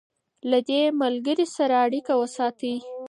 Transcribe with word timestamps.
له 0.49 0.59
دې 0.69 0.81
ملګري 1.01 1.45
سره 1.55 1.75
اړیکه 1.85 2.13
وساتئ. 2.21 2.75